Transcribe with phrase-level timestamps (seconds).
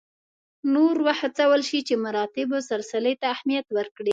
[0.73, 4.09] نور وهڅول شي چې مراتبو سلسلې ته اهمیت ورکړي.